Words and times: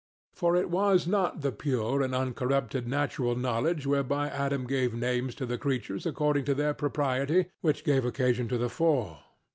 For 0.33 0.55
it 0.55 0.71
was 0.71 1.05
not 1.05 1.41
that 1.41 1.59
pure 1.59 2.01
and 2.01 2.15
uncorrupted 2.15 2.87
natural 2.87 3.35
knowledge 3.35 3.85
whereby 3.85 4.29
Adam 4.29 4.65
gave 4.65 4.95
names 4.95 5.35
to 5.35 5.45
the 5.45 5.59
creatures 5.59 6.07
according 6.07 6.45
to 6.45 6.55
their 6.55 6.73
propriety, 6.73 7.51
which 7.61 7.83
gave 7.83 8.03
occasion 8.03 8.47
to 8.47 8.57
the 8.57 8.67
fall. 8.67 9.19